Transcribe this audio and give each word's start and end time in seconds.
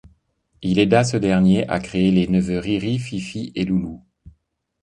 Il 0.63 0.79
aida 0.79 1.03
ce 1.03 1.15
dernier 1.15 1.69
à 1.69 1.79
créer 1.79 2.09
les 2.09 2.25
neveux 2.27 2.57
Riri, 2.57 2.97
Fifi 2.97 3.51
et 3.53 3.65
Loulou. 3.65 4.03